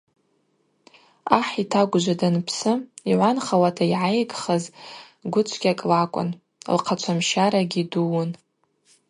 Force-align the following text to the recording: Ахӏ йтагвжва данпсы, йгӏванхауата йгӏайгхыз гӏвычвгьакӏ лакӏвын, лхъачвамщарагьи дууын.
Ахӏ 1.37 1.53
йтагвжва 1.61 2.15
данпсы, 2.19 2.73
йгӏванхауата 3.11 3.83
йгӏайгхыз 3.93 4.63
гӏвычвгьакӏ 5.31 5.85
лакӏвын, 5.91 6.29
лхъачвамщарагьи 6.75 7.83
дууын. 7.91 8.29